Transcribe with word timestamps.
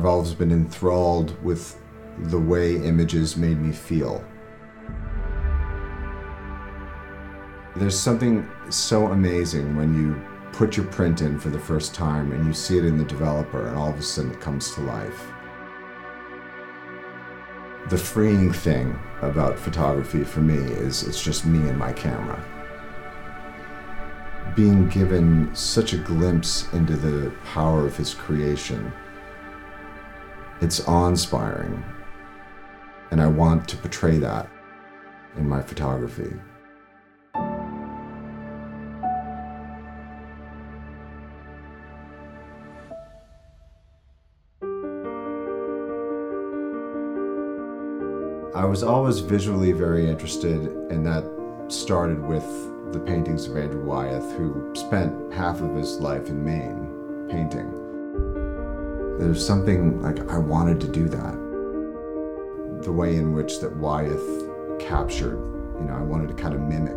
I've 0.00 0.06
always 0.06 0.32
been 0.32 0.50
enthralled 0.50 1.38
with 1.44 1.78
the 2.16 2.38
way 2.38 2.76
images 2.76 3.36
made 3.36 3.60
me 3.60 3.70
feel. 3.70 4.24
There's 7.76 8.00
something 8.00 8.48
so 8.70 9.08
amazing 9.08 9.76
when 9.76 9.94
you 9.94 10.18
put 10.52 10.74
your 10.74 10.86
print 10.86 11.20
in 11.20 11.38
for 11.38 11.50
the 11.50 11.58
first 11.58 11.94
time 11.94 12.32
and 12.32 12.46
you 12.46 12.54
see 12.54 12.78
it 12.78 12.86
in 12.86 12.96
the 12.96 13.04
developer 13.04 13.68
and 13.68 13.76
all 13.76 13.90
of 13.90 13.98
a 13.98 14.02
sudden 14.02 14.30
it 14.30 14.40
comes 14.40 14.74
to 14.74 14.80
life. 14.80 15.26
The 17.90 17.98
freeing 17.98 18.54
thing 18.54 18.98
about 19.20 19.58
photography 19.58 20.24
for 20.24 20.40
me 20.40 20.56
is 20.76 21.02
it's 21.02 21.22
just 21.22 21.44
me 21.44 21.68
and 21.68 21.78
my 21.78 21.92
camera. 21.92 22.42
Being 24.56 24.88
given 24.88 25.54
such 25.54 25.92
a 25.92 25.98
glimpse 25.98 26.72
into 26.72 26.96
the 26.96 27.30
power 27.44 27.86
of 27.86 27.98
his 27.98 28.14
creation, 28.14 28.90
it's 30.60 30.86
awe-inspiring. 30.86 31.82
And 33.10 33.20
I 33.20 33.26
want 33.26 33.68
to 33.68 33.76
portray 33.76 34.18
that 34.18 34.48
in 35.36 35.48
my 35.48 35.62
photography. 35.62 36.32
I 48.54 48.64
was 48.66 48.82
always 48.82 49.20
visually 49.20 49.72
very 49.72 50.08
interested, 50.08 50.60
and 50.90 51.06
that 51.06 51.24
started 51.68 52.20
with 52.22 52.44
the 52.92 53.00
paintings 53.00 53.46
of 53.46 53.56
Andrew 53.56 53.84
Wyeth, 53.84 54.32
who 54.36 54.70
spent 54.74 55.32
half 55.32 55.62
of 55.62 55.74
his 55.74 55.98
life 55.98 56.28
in 56.28 56.44
Maine 56.44 57.26
painting. 57.30 57.79
There's 59.20 59.46
something 59.46 60.00
like 60.00 60.18
I 60.30 60.38
wanted 60.38 60.80
to 60.80 60.88
do 60.88 61.06
that. 61.10 61.34
The 62.82 62.90
way 62.90 63.16
in 63.16 63.34
which 63.34 63.60
that 63.60 63.76
Wyeth 63.76 64.48
captured, 64.80 65.36
you 65.78 65.84
know, 65.84 65.94
I 65.94 66.00
wanted 66.00 66.28
to 66.28 66.34
kind 66.42 66.54
of 66.54 66.62
mimic. 66.62 66.96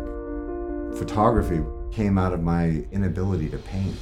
Photography 0.96 1.62
came 1.92 2.16
out 2.16 2.32
of 2.32 2.42
my 2.42 2.82
inability 2.92 3.50
to 3.50 3.58
paint. 3.58 3.98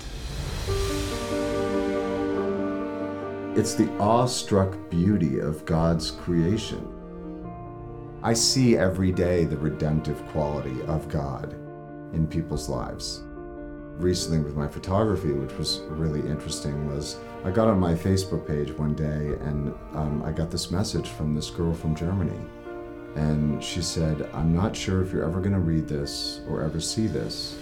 It's 3.59 3.75
the 3.75 3.91
awestruck 3.99 4.79
beauty 4.89 5.41
of 5.41 5.67
God's 5.67 6.13
creation. 6.13 6.87
I 8.23 8.35
see 8.35 8.77
every 8.77 9.11
day 9.11 9.47
the 9.47 9.57
redemptive 9.57 10.25
quality 10.29 10.81
of 10.83 11.09
God 11.09 11.55
in 12.15 12.29
people's 12.29 12.69
lives. 12.69 13.25
Recently, 14.03 14.41
with 14.41 14.57
my 14.57 14.67
photography, 14.67 15.31
which 15.31 15.57
was 15.57 15.83
really 15.91 16.29
interesting, 16.29 16.89
was 16.93 17.19
I 17.45 17.53
got 17.53 17.69
on 17.69 17.79
my 17.79 17.95
Facebook 17.95 18.45
page 18.49 18.73
one 18.73 18.95
day 18.95 19.37
and 19.47 19.73
um, 19.95 20.25
I 20.27 20.33
got 20.33 20.51
this 20.51 20.73
message 20.73 21.09
from 21.11 21.37
this 21.37 21.51
girl 21.51 21.73
from 21.73 21.95
Germany. 21.95 22.37
And 23.15 23.63
she 23.63 23.81
said, 23.81 24.29
I'm 24.35 24.53
not 24.53 24.75
sure 24.75 25.03
if 25.03 25.13
you're 25.13 25.25
ever 25.25 25.39
going 25.39 25.53
to 25.53 25.61
read 25.61 25.87
this 25.87 26.41
or 26.49 26.65
ever 26.65 26.81
see 26.81 27.07
this, 27.07 27.57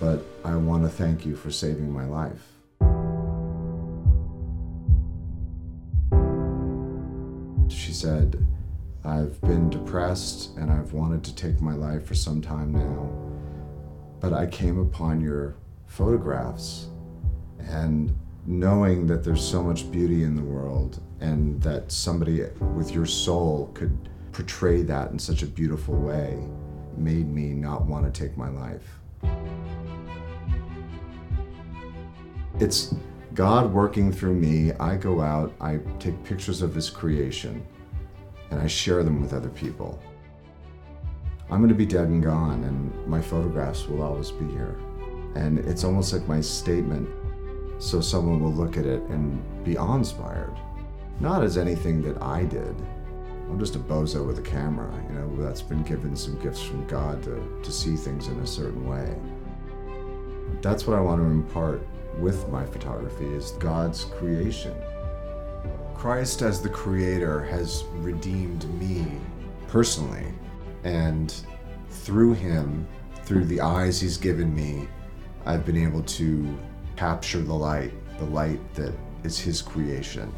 but 0.00 0.24
I 0.44 0.56
want 0.56 0.82
to 0.82 0.88
thank 0.88 1.24
you 1.24 1.36
for 1.36 1.52
saving 1.52 1.92
my 1.92 2.06
life. 2.06 2.42
She 7.68 7.92
said, 7.92 8.44
I've 9.04 9.40
been 9.42 9.70
depressed 9.70 10.56
and 10.56 10.72
I've 10.72 10.92
wanted 10.92 11.22
to 11.22 11.36
take 11.36 11.60
my 11.60 11.74
life 11.74 12.04
for 12.04 12.16
some 12.16 12.42
time 12.42 12.72
now. 12.72 13.31
But 14.22 14.32
I 14.32 14.46
came 14.46 14.78
upon 14.78 15.20
your 15.20 15.56
photographs 15.86 16.86
and 17.58 18.16
knowing 18.46 19.04
that 19.08 19.24
there's 19.24 19.44
so 19.44 19.64
much 19.64 19.90
beauty 19.90 20.22
in 20.22 20.36
the 20.36 20.42
world 20.42 21.00
and 21.18 21.60
that 21.62 21.90
somebody 21.90 22.44
with 22.76 22.94
your 22.94 23.04
soul 23.04 23.72
could 23.74 24.08
portray 24.30 24.82
that 24.82 25.10
in 25.10 25.18
such 25.18 25.42
a 25.42 25.46
beautiful 25.46 25.96
way 25.96 26.38
made 26.96 27.26
me 27.26 27.48
not 27.48 27.84
want 27.84 28.04
to 28.04 28.20
take 28.20 28.36
my 28.36 28.48
life. 28.48 29.00
It's 32.60 32.94
God 33.34 33.72
working 33.72 34.12
through 34.12 34.34
me. 34.34 34.72
I 34.74 34.94
go 34.94 35.20
out, 35.20 35.52
I 35.60 35.80
take 35.98 36.22
pictures 36.22 36.62
of 36.62 36.76
His 36.76 36.88
creation 36.88 37.66
and 38.52 38.60
I 38.60 38.68
share 38.68 39.02
them 39.02 39.20
with 39.20 39.32
other 39.32 39.48
people. 39.48 40.00
I'm 41.52 41.58
going 41.58 41.68
to 41.68 41.74
be 41.74 41.84
dead 41.84 42.08
and 42.08 42.22
gone, 42.22 42.64
and 42.64 43.06
my 43.06 43.20
photographs 43.20 43.86
will 43.86 44.00
always 44.00 44.30
be 44.30 44.50
here. 44.52 44.78
And 45.34 45.58
it's 45.58 45.84
almost 45.84 46.10
like 46.14 46.26
my 46.26 46.40
statement, 46.40 47.06
so 47.78 48.00
someone 48.00 48.40
will 48.40 48.54
look 48.54 48.78
at 48.78 48.86
it 48.86 49.02
and 49.02 49.38
be 49.62 49.76
awe 49.76 49.94
inspired. 49.94 50.56
Not 51.20 51.44
as 51.44 51.58
anything 51.58 52.00
that 52.04 52.22
I 52.22 52.44
did. 52.44 52.74
I'm 53.50 53.58
just 53.58 53.76
a 53.76 53.78
bozo 53.78 54.26
with 54.26 54.38
a 54.38 54.42
camera, 54.42 54.90
you 55.10 55.14
know, 55.14 55.42
that's 55.42 55.60
been 55.60 55.82
given 55.82 56.16
some 56.16 56.40
gifts 56.40 56.62
from 56.62 56.86
God 56.86 57.22
to, 57.24 57.60
to 57.62 57.70
see 57.70 57.96
things 57.96 58.28
in 58.28 58.40
a 58.40 58.46
certain 58.46 58.88
way. 58.88 59.14
That's 60.62 60.86
what 60.86 60.96
I 60.96 61.02
want 61.02 61.20
to 61.20 61.26
impart 61.26 61.86
with 62.18 62.48
my 62.48 62.64
photography 62.64 63.26
is 63.26 63.50
God's 63.58 64.04
creation. 64.04 64.74
Christ 65.94 66.40
as 66.40 66.62
the 66.62 66.70
creator 66.70 67.44
has 67.44 67.84
redeemed 67.96 68.64
me 68.80 69.04
personally. 69.68 70.32
And 70.84 71.34
through 71.88 72.34
him, 72.34 72.86
through 73.24 73.44
the 73.44 73.60
eyes 73.60 74.00
he's 74.00 74.16
given 74.16 74.54
me, 74.54 74.88
I've 75.46 75.64
been 75.64 75.76
able 75.76 76.02
to 76.02 76.58
capture 76.96 77.40
the 77.40 77.54
light, 77.54 77.92
the 78.18 78.26
light 78.26 78.74
that 78.74 78.92
is 79.24 79.38
his 79.38 79.62
creation. 79.62 80.32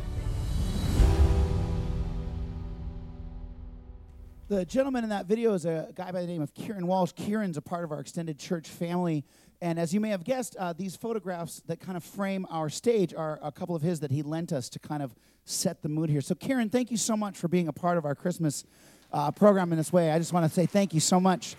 The 4.48 4.64
gentleman 4.66 5.04
in 5.04 5.10
that 5.10 5.26
video 5.26 5.54
is 5.54 5.64
a 5.64 5.90
guy 5.94 6.12
by 6.12 6.20
the 6.20 6.26
name 6.26 6.42
of 6.42 6.52
Kieran 6.54 6.86
Walsh. 6.86 7.12
Kieran's 7.12 7.56
a 7.56 7.62
part 7.62 7.82
of 7.82 7.90
our 7.92 8.00
extended 8.00 8.38
church 8.38 8.68
family. 8.68 9.24
And 9.62 9.78
as 9.78 9.94
you 9.94 10.00
may 10.00 10.10
have 10.10 10.22
guessed, 10.22 10.54
uh, 10.58 10.74
these 10.74 10.94
photographs 10.94 11.62
that 11.66 11.80
kind 11.80 11.96
of 11.96 12.04
frame 12.04 12.46
our 12.50 12.68
stage 12.68 13.14
are 13.14 13.38
a 13.42 13.50
couple 13.50 13.74
of 13.74 13.80
his 13.80 14.00
that 14.00 14.10
he 14.10 14.22
lent 14.22 14.52
us 14.52 14.68
to 14.68 14.78
kind 14.78 15.02
of 15.02 15.14
set 15.46 15.82
the 15.82 15.88
mood 15.88 16.10
here. 16.10 16.20
So, 16.20 16.34
Kieran, 16.34 16.68
thank 16.68 16.90
you 16.90 16.98
so 16.98 17.16
much 17.16 17.38
for 17.38 17.48
being 17.48 17.68
a 17.68 17.72
part 17.72 17.96
of 17.96 18.04
our 18.04 18.14
Christmas 18.14 18.64
uh, 19.14 19.30
program 19.30 19.72
in 19.72 19.78
this 19.78 19.92
way. 19.92 20.10
I 20.10 20.18
just 20.18 20.32
want 20.32 20.44
to 20.44 20.52
say 20.52 20.66
thank 20.66 20.92
you 20.92 21.00
so 21.00 21.20
much. 21.20 21.54